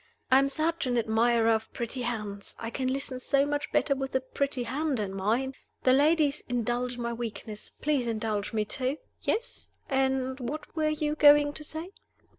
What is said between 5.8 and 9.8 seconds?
The ladies indulge my weakness. Please indulge me too. Yes?